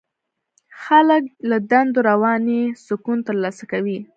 خلک 0.83 1.23
له 1.49 1.57
دندو 1.69 1.99
رواني 2.09 2.61
سکون 2.85 3.17
ترلاسه 3.27 3.63
کوي. 3.71 3.97